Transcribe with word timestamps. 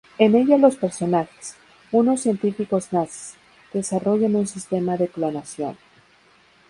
En 0.17 0.33
ella 0.33 0.57
los 0.57 0.77
personajes, 0.77 1.53
unos 1.91 2.21
científicos 2.21 2.91
nazis, 2.91 3.35
desarrollan 3.71 4.35
un 4.35 4.47
sistema 4.47 4.97
de 4.97 5.07
clonación. 5.07 5.77